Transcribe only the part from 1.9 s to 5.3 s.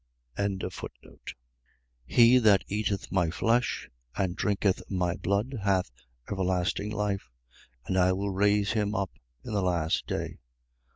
He that eateth my flesh and drinketh my